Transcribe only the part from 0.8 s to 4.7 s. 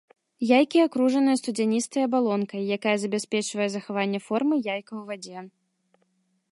акружаныя студзяністай абалонкай, якая забяспечвае захаванне формы